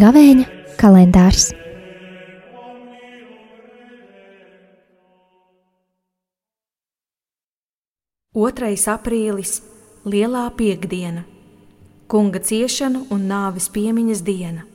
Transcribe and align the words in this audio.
Gavēņa 0.00 0.44
kalendārs. 0.80 1.50
Otrais 8.32 8.86
aprīlis- 8.88 9.58
Lielā 10.10 10.46
piekdiena, 10.56 11.26
Kunga 12.08 12.40
ciešanu 12.40 13.08
un 13.10 13.28
nāves 13.28 13.68
piemiņas 13.68 14.22
diena. 14.24 14.69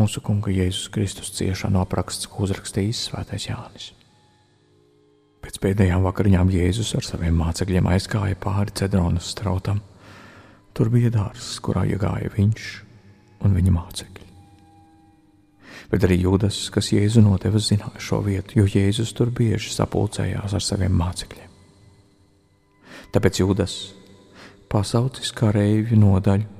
Mūsu 0.00 0.22
Kunga 0.24 0.48
Jēzus 0.48 0.86
Kristus 0.88 1.28
ciešanu 1.36 1.82
apraksts, 1.82 2.24
ko 2.30 2.46
uzrakstījis 2.46 3.02
Svētais 3.10 3.44
Jānis. 3.50 3.90
Pēc 5.44 5.58
pēdējām 5.60 6.06
vakariņām 6.06 6.52
Jēzus 6.54 6.94
ar 6.96 7.04
saviem 7.04 7.34
mācekļiem 7.36 7.88
aizgāja 7.90 8.38
pāri 8.40 8.72
Cedronas 8.80 9.28
strautam. 9.34 9.82
Tur 10.72 10.88
bija 10.94 11.10
dārsts, 11.12 11.58
kurā 11.60 11.82
iegāja 11.90 12.30
viņš 12.32 12.68
un 13.44 13.56
viņa 13.58 13.74
mācekļi. 13.74 14.28
Bet 15.92 16.06
arī 16.08 16.16
Jūdas, 16.22 16.62
kas 16.72 16.88
Jēzu 16.94 17.20
nodeva, 17.26 17.60
zināja 17.60 18.00
šo 18.00 18.22
vietu, 18.24 18.56
jo 18.62 18.64
Jēzus 18.70 19.12
tur 19.18 19.28
bieži 19.36 19.74
sapulcējās 19.74 20.54
ar 20.56 20.64
saviem 20.64 20.96
mācekļiem. 20.96 21.50
Tāpēc 23.12 23.42
Jūdas 23.42 23.76
pasaucis 24.72 25.34
kā 25.36 25.52
reivju 25.52 26.00
nodaļu 26.00 26.59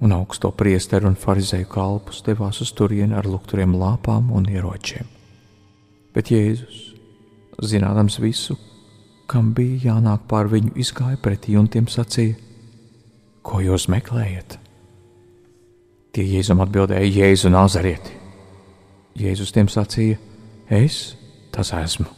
un 0.00 0.14
augsto 0.14 0.50
priesteru 0.54 1.10
un 1.10 1.16
farizēju 1.18 1.66
kalpus 1.72 2.22
devās 2.26 2.60
uz 2.62 2.70
turieni 2.76 3.16
ar 3.18 3.26
lukturiem 3.26 3.74
lāpām 3.78 4.30
un 4.34 4.46
ieročiem. 4.50 5.06
Bet 6.14 6.30
Jēzus, 6.32 6.78
zinādams 7.62 8.18
visu, 8.22 8.56
kam 9.28 9.52
bija 9.54 9.92
jānāk 9.92 10.24
pār 10.30 10.48
viņu, 10.52 10.72
izgāja 10.78 11.18
pretī 11.20 11.58
un 11.58 11.68
tiem 11.68 11.90
sacīja: 11.90 12.38
Ko 13.42 13.60
jūs 13.64 13.88
meklējat? 13.92 14.58
Tie 16.14 16.24
Jēzum 16.24 16.62
atbildēja: 16.64 17.10
Jēzu 17.20 17.52
Nazarieti. 17.52 18.14
Jēzus 19.18 19.52
tiem 19.54 19.68
sacīja: 19.68 20.18
Es 20.70 21.16
tas 21.52 21.72
esmu. 21.74 22.08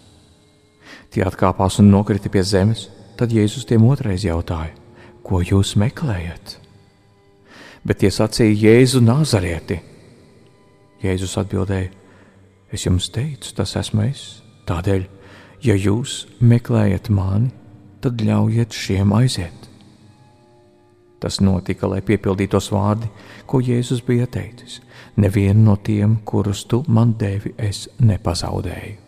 Tie 1.11 1.25
atkāpās 1.27 1.81
un 1.83 1.91
nokrita 1.91 2.31
pie 2.31 2.45
zemes, 2.47 2.89
tad 3.19 3.33
Jēzus 3.35 3.67
tiem 3.67 3.85
otrais 3.89 4.25
jautāja: 4.27 4.77
Ko 5.25 5.43
jūs 5.43 5.77
meklējat? 5.81 6.61
Bet 7.85 8.03
tie 8.03 8.11
sacīja 8.13 8.57
Jēzu 8.67 9.01
Nāzarieti. 9.05 9.81
Jēzus 11.01 11.39
atbildēja: 11.41 11.91
Es 12.71 12.85
jums 12.87 13.09
teicu, 13.11 13.55
tas 13.57 13.75
esmu 13.81 14.05
es. 14.07 14.43
Tādēļ, 14.69 15.07
ja 15.67 15.75
jūs 15.75 16.27
meklējat 16.39 17.11
mani, 17.11 17.51
tad 18.05 18.21
ļaujiet 18.23 18.77
šiem 18.77 19.15
aiziet. 19.17 19.67
Tas 21.21 21.41
notika, 21.43 21.89
lai 21.91 22.01
piepildītos 22.01 22.71
vārdi, 22.73 23.11
ko 23.47 23.61
Jēzus 23.65 24.05
bija 24.07 24.29
teicis: 24.31 24.81
Nevienu 25.21 25.65
no 25.73 25.77
tiem, 25.77 26.21
kurus 26.25 26.65
tu 26.65 26.85
man 26.89 27.17
devi, 27.19 27.55
es 27.59 27.89
nepazaudēju. 27.99 28.99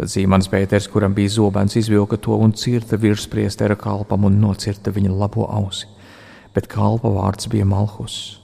Tad 0.00 0.08
Zīmans 0.08 0.46
Pēters, 0.48 0.86
kuram 0.88 1.12
bija 1.12 1.28
zobens, 1.28 1.74
izvilka 1.76 2.16
to 2.16 2.38
un 2.40 2.54
cirta 2.56 2.96
virspriestera 2.96 3.76
kalpam 3.76 4.24
un 4.24 4.38
nocirta 4.40 4.92
viņa 4.94 5.12
labo 5.12 5.44
ausi 5.44 5.90
bet 6.54 6.68
kalpa 6.70 7.10
vārds 7.14 7.48
bija 7.50 7.66
Malhus. 7.68 8.38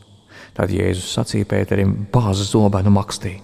Tad 0.56 0.72
Jēzus 0.72 1.10
sacīja 1.12 1.48
Pēterim, 1.50 1.92
bāza 2.12 2.46
zobenu 2.48 2.92
makstī, 2.94 3.34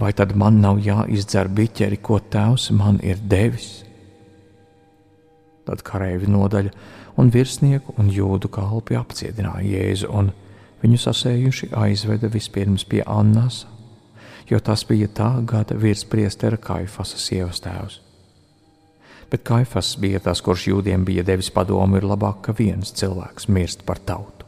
vai 0.00 0.12
tad 0.16 0.32
man 0.38 0.60
nav 0.62 0.80
jāizdzer 0.80 1.50
biķeri, 1.52 1.98
ko 2.00 2.16
tēvs 2.32 2.70
man 2.76 3.00
ir 3.04 3.20
devis? 3.20 3.82
Tad 5.68 5.84
kareivi 5.86 6.30
nodaļa 6.32 6.72
un 7.20 7.28
virsnieku 7.30 7.94
un 8.00 8.08
jūdu 8.10 8.48
kalpi 8.52 8.96
apcietināja 8.98 9.68
Jēzu 9.68 10.08
un 10.10 10.32
viņu 10.82 11.02
sasējuši 11.04 11.68
aizveda 11.78 12.32
vispirms 12.32 12.86
pie 12.88 13.04
Annas, 13.06 13.66
jo 14.48 14.58
tas 14.58 14.86
bija 14.88 15.10
tā 15.12 15.34
gada 15.46 15.76
virspriestera 15.78 16.56
Kaifasa 16.56 17.20
sievas 17.20 17.60
tēvs 17.62 18.00
bet 19.32 19.42
Kaifas 19.48 19.94
bija 19.96 20.20
tas, 20.20 20.42
kurš 20.44 20.66
jūdiem 20.68 21.06
bija 21.08 21.24
devis 21.24 21.48
padomu, 21.50 21.96
ir 21.96 22.04
labāk, 22.04 22.42
ka 22.44 22.54
viens 22.58 22.92
cilvēks 22.98 23.48
mirst 23.48 23.86
par 23.88 24.00
tautu, 24.04 24.44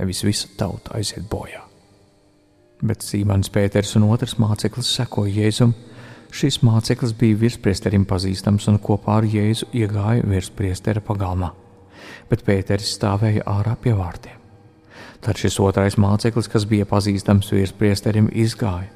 nevis 0.00 0.22
visa 0.24 0.48
tauta 0.56 0.94
aiziet 0.96 1.26
bojā. 1.28 1.60
Bet 2.80 3.04
Sīmans 3.04 3.52
Pēters 3.52 3.92
un 4.00 4.08
otrs 4.08 4.38
māceklis 4.40 4.88
sekoja 4.98 5.34
Jēzum. 5.42 5.74
Šis 6.32 6.58
māceklis 6.64 7.12
bija 7.16 7.36
virspriesterim 7.40 8.04
pazīstams 8.08 8.66
un 8.72 8.80
kopā 8.82 9.20
ar 9.20 9.28
Jēzu 9.28 9.68
iegāja 9.76 10.24
virspriestera 10.28 11.04
pagalmā, 11.04 11.52
bet 12.32 12.44
Pēteris 12.48 12.96
stāvēja 12.96 13.44
ārā 13.52 13.76
pie 13.80 13.94
vārtiem. 13.96 14.40
Tad 15.24 15.40
šis 15.40 15.60
otrais 15.60 15.96
māceklis, 16.00 16.48
kas 16.48 16.64
bija 16.68 16.88
pazīstams 16.88 17.52
virspriesterim, 17.52 18.32
izgāja 18.32 18.92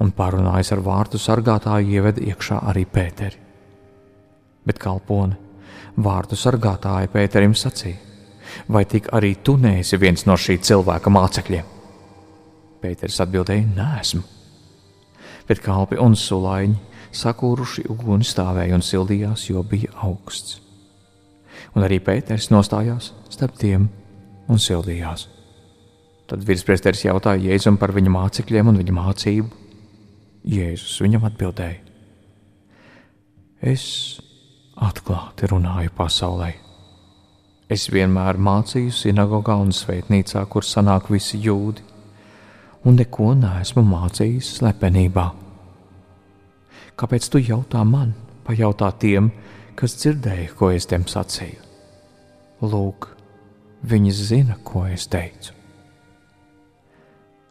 un 0.00 0.14
parunājis 0.14 0.74
ar 0.74 0.82
vārtu 0.86 1.18
sargātāju, 1.18 1.94
ieveda 1.98 2.26
iekšā 2.32 2.64
arī 2.70 2.86
Pēteri 2.86 3.49
bet 4.66 4.78
kalpone, 4.80 5.36
vārdu 5.96 6.38
sargātāja 6.38 7.10
Pēterim 7.12 7.54
sacīja: 7.56 7.98
Vai 8.68 8.84
tik 8.84 9.08
arī 9.14 9.36
tu 9.42 9.56
neesi 9.56 9.98
viens 10.00 10.26
no 10.26 10.36
šī 10.36 10.58
cilvēka 10.66 11.10
mācekļiem? 11.12 11.66
Pēters 12.80 13.20
atbildēja: 13.24 13.66
Nē, 13.76 14.22
bet 15.48 15.62
kalpi 15.64 15.98
un 16.00 16.16
sulaiņi 16.16 16.78
sakūruši 17.10 17.88
uguni 17.90 18.26
stāvēja 18.26 18.76
un 18.76 18.84
sildījās, 18.86 19.48
jo 19.50 19.62
bija 19.66 19.90
augsts. 20.06 20.60
Un 21.74 21.84
arī 21.86 21.98
Pēters 22.02 22.50
nostājās 22.54 23.12
starp 23.30 23.58
tiem 23.58 23.88
un 24.50 24.58
sildījās. 24.62 25.26
Tad 26.30 26.44
virspriesteris 26.46 27.04
jautāja 27.04 27.50
Jēzum 27.50 27.78
par 27.78 27.90
viņa 27.94 28.12
mācekļiem 28.14 28.70
un 28.70 28.78
viņa 28.78 28.94
mācību. 28.94 29.48
Jēzus 30.46 31.00
viņam 31.02 31.26
atbildēja: 31.28 31.80
Es 33.60 33.84
atklāti 34.76 35.48
runāju 35.50 35.92
pasaulē. 35.96 36.50
Es 37.70 37.86
vienmēr 37.92 38.38
mācīju 38.38 38.90
sinagogā 38.94 39.54
un 39.62 39.70
svētnīcā, 39.74 40.42
kur 40.50 40.66
sanāk 40.66 41.10
visi 41.12 41.38
jūdi, 41.38 41.84
un 42.84 42.98
neko 42.98 43.34
neesmu 43.38 43.84
mācījis 43.86 44.56
slepenībā. 44.58 45.28
Kāpēc 46.98 47.30
tu 47.30 47.40
jautā 47.40 47.84
man, 47.86 48.12
pajautā 48.44 48.90
tiem, 48.98 49.30
kas 49.78 49.94
dzirdēja, 50.00 50.50
ko 50.58 50.72
es 50.74 50.88
tiem 50.90 51.06
sacīju? 51.08 51.62
Lūk, 52.60 53.08
viņi 53.86 54.12
zina, 54.12 54.58
ko 54.64 54.84
es 54.90 55.06
teicu. 55.08 55.54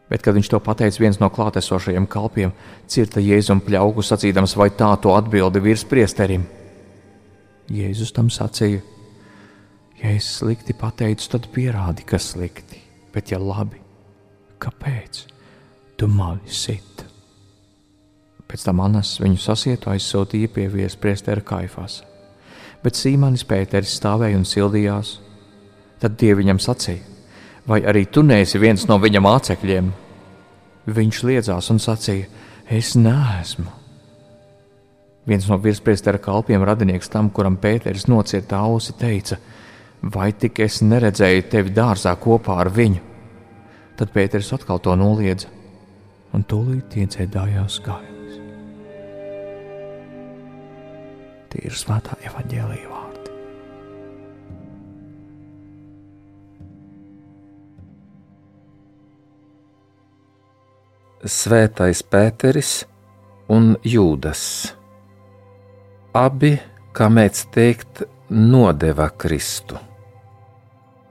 Bet, 0.10 0.24
kad 0.26 0.34
viņš 0.34 0.50
to 0.50 0.60
pateica, 0.66 1.02
viens 1.02 1.20
no 1.22 1.30
klātesošajiem 1.30 2.08
kalpiem 2.10 2.52
cirta 2.90 3.22
jēzum 3.22 3.62
pļauku, 3.62 4.02
sacīdams, 4.06 4.56
vai 4.58 4.72
tā 4.74 4.90
to 5.02 5.14
atbildi 5.14 5.62
virspriesterim. 5.62 6.48
Jēzus 7.70 8.14
tam 8.16 8.32
sacīja: 8.34 8.82
Ja 10.00 10.14
es 10.16 10.28
slikti 10.40 10.74
pateicu, 10.74 11.28
tad 11.36 11.50
pierādi, 11.54 12.06
ka 12.08 12.18
slikti, 12.22 12.80
bet 13.14 13.34
ja 13.34 13.40
labi, 13.42 13.82
kāpēc 14.62 15.26
tu 16.00 16.08
mani 16.08 16.50
sit? 16.50 17.06
Pēc 18.50 18.66
tam 18.66 18.80
Anas 18.82 19.18
viņu 19.22 19.38
sasietu 19.44 19.92
aizsūtīja 19.94 20.50
pie 20.56 20.66
viespriestera 20.74 21.44
kaifās, 21.46 22.00
bet 22.82 22.98
Sīmanis 22.98 23.46
Pēteris 23.46 24.00
stāvēja 24.00 24.40
un 24.40 24.48
sildījās. 24.50 25.20
Tad 26.00 26.16
tie 26.18 26.32
viņam 26.34 26.62
sacīja: 26.64 27.04
Vai 27.68 27.84
arī 27.86 28.06
tu 28.10 28.24
neesi 28.24 28.58
viens 28.58 28.88
no 28.90 28.98
viņa 28.98 29.22
mācekļiem? 29.22 29.92
Viņš 30.90 31.20
liedzās 31.28 31.70
un 31.70 31.82
sacīja: 31.84 32.26
Es 32.66 32.96
neesmu. 32.96 33.70
Viens 35.30 35.46
no 35.46 35.60
virspriestera 35.62 36.18
kalpiem, 36.18 36.64
radinieks 36.66 37.12
tam, 37.14 37.28
kuram 37.30 37.60
Pēters 37.62 38.08
nocirta 38.10 38.64
ausi, 38.66 38.96
teica: 38.98 39.38
Vai 40.02 40.32
tik 40.34 40.58
es 40.66 40.80
neredzēju 40.82 41.44
tevi 41.52 41.74
dārzā 41.76 42.16
kopā 42.18 42.56
ar 42.64 42.72
viņu? 42.74 43.04
Tad 44.00 44.10
Pēters 44.16 44.50
atkal 44.56 44.82
to 44.82 44.96
noliedza, 44.98 45.52
un 46.34 46.46
tūlīt 46.50 46.98
iedziedājās 47.04 47.78
gailis. 47.86 48.40
Tie 51.54 51.62
ir 51.70 51.78
svētā 51.78 52.18
evaņģēlīja 52.26 52.90
vārdi. 52.90 53.38
Svētais 61.30 62.02
Pēteris 62.02 62.74
un 63.52 63.76
Jūdas 63.86 64.79
abi, 66.14 66.56
kā 66.96 67.10
mēdz 67.10 67.46
teikt, 67.54 68.04
nodeva 68.30 69.10
Kristu. 69.10 69.80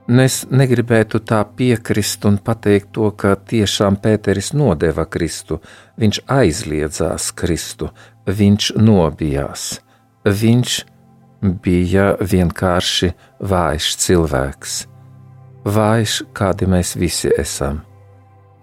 Nu, 0.08 0.22
es 0.24 0.46
negribētu 0.48 1.20
tā 1.20 1.42
piekrist 1.44 2.24
un 2.24 2.38
pateikt 2.40 2.94
to, 2.96 3.10
ka 3.12 3.34
tiešām 3.36 3.98
Pēteris 4.00 4.54
nodeva 4.56 5.04
Kristu, 5.04 5.58
viņš 6.00 6.22
aizliedzās 6.32 7.28
Kristu, 7.36 7.90
viņš 8.24 8.70
nobijās. 8.80 9.66
Viņš 10.24 10.78
bija 11.42 12.14
vienkārši 12.24 13.12
vājš 13.52 13.90
cilvēks, 14.06 14.80
vājš, 15.68 16.18
kādi 16.32 16.72
mēs 16.72 16.96
visi 16.96 17.28
esam. 17.36 17.84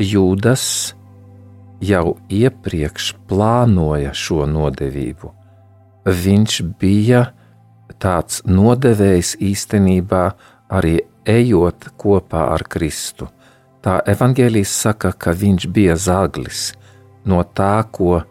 Jūdas 0.02 0.96
jau 1.80 2.18
iepriekš 2.28 3.14
plānoja 3.30 4.18
šo 4.18 4.50
nodevību. 4.50 5.45
Viņš 6.06 6.62
bija 6.80 7.32
tāds 8.02 8.44
nodevējs 8.46 9.36
īstenībā 9.42 10.26
arī 10.70 11.00
ejot 11.26 11.90
kopā 11.98 12.52
ar 12.54 12.66
Kristu. 12.70 13.28
Tā 13.82 14.00
evanģēlijas 14.10 14.74
saka, 14.86 15.14
ka 15.14 15.34
viņš 15.34 15.68
bija 15.74 15.96
zaglis 15.98 16.74
no 17.26 17.42
tā, 17.58 17.82
ko 17.90 18.22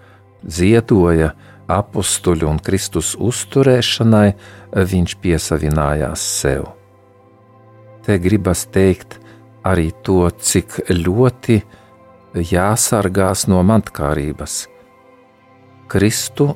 ziedoja 0.47 1.33
apstuļu 1.71 2.49
un 2.51 2.59
Kristus 2.63 3.15
uzturēšanai, 3.19 4.35
viņš 4.75 5.15
piesavinājās 5.23 6.25
sev. 6.41 6.69
Te 8.05 8.19
gribas 8.21 8.67
teikt 8.69 9.19
arī 9.65 9.89
to, 10.05 10.29
cik 10.29 10.83
ļoti 10.91 11.63
jāsargās 12.35 13.47
no 13.49 13.63
mantkārības. 13.65 14.65
Kristu 15.89 16.53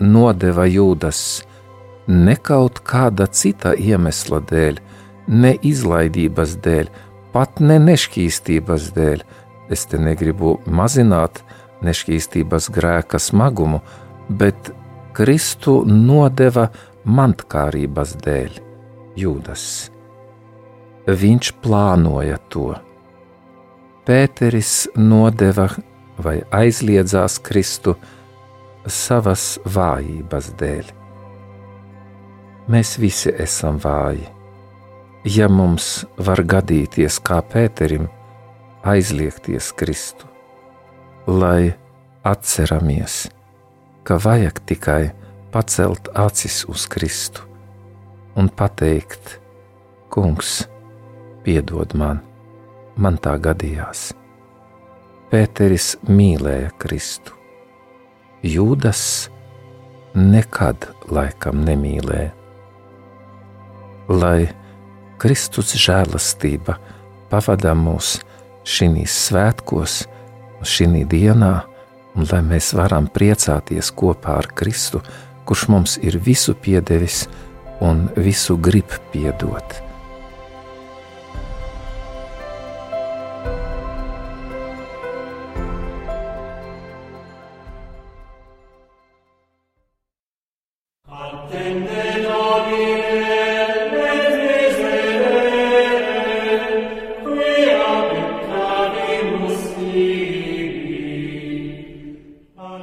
nodeva 0.00 0.66
jūdas 0.68 1.42
ne 2.08 2.36
kaut 2.36 2.80
kāda 2.88 3.28
cita 3.28 3.74
iemesla 3.76 4.40
dēļ, 4.48 4.80
ne 5.28 5.52
izlaidības 5.62 6.56
dēļ, 6.64 6.88
pat 7.34 7.60
ne 7.60 7.78
nešķīstības 7.84 8.90
dēļ. 8.96 9.24
Es 9.68 9.84
te 9.90 10.00
negribu 10.00 10.56
mazināt 10.64 11.42
nešķīstības 11.84 12.70
grēka 12.72 13.20
smagumu, 13.20 13.82
bet 14.28 14.72
Kristu 15.16 15.82
nodeva 15.84 16.68
mantkārības 17.04 18.16
dēļ, 18.24 18.58
Jūdas. 19.18 19.64
Viņš 21.08 21.52
plānoja 21.64 22.36
to. 22.52 22.70
Pēteris 24.08 24.88
nodeva 24.96 25.68
vai 26.22 26.38
aizliedzās 26.54 27.38
Kristu 27.44 27.96
savas 28.88 29.58
vājības 29.64 30.50
dēļ. 30.58 30.90
Mēs 32.68 32.98
visi 33.00 33.32
esam 33.40 33.78
vāji 33.80 34.26
ja 35.24 35.48
mums 35.48 36.04
var 36.16 36.42
gadīties 36.46 37.18
kā 37.24 37.40
Pēterim 37.42 38.06
aizliegties 38.86 39.72
Kristu, 39.76 40.28
lai 41.26 41.74
atceramies, 42.26 43.26
ka 44.06 44.18
vajag 44.22 44.62
tikai 44.68 45.02
pacelt 45.52 46.08
acis 46.14 46.62
uz 46.68 46.86
Kristu 46.88 47.44
un 48.38 48.48
pateikt, 48.48 49.40
Kungs, 50.08 50.62
piedod 51.44 51.92
man, 51.98 52.22
man 52.96 53.18
tā 53.20 53.34
gadījās. 53.42 54.12
Pēteris 55.28 55.98
mīlēja 56.08 56.70
Kristu, 56.80 57.34
Jūdas 58.46 59.30
nekad 60.14 60.86
laikam 61.10 61.64
nemīlēja. 61.66 62.30
Lai 64.08 64.46
Kristus 65.18 65.74
žēlastība 65.74 66.78
pavada 67.32 67.74
mūs 67.74 68.20
šīs 68.62 69.16
svētkos, 69.26 70.04
šī 70.62 71.02
dienā, 71.10 71.52
un 72.14 72.30
lai 72.30 72.40
mēs 72.46 72.70
varam 72.78 73.10
priecāties 73.10 73.90
kopā 73.90 74.38
ar 74.38 74.48
Kristu, 74.54 75.02
kurš 75.44 75.68
mums 75.68 75.98
ir 75.98 76.18
visu 76.22 76.54
piedevis 76.54 77.26
un 77.80 78.06
visu 78.16 78.56
grib 78.56 78.94
piedot. 79.12 79.87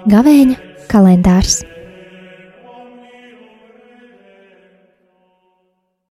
Gavēņa 0.06 0.56
kalendārs 0.86 1.64